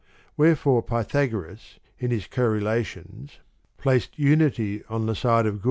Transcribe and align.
Wherefore 0.35 0.81
Pythagoras 0.81 1.77
in 1.99 2.09
his 2.09 2.25
Correlations' 2.25 3.37
placed 3.83 4.17
unity 4.17 4.83
on 4.89 5.05
the 5.05 5.13
side 5.13 5.45
of 5.45 5.57
I 5.57 5.59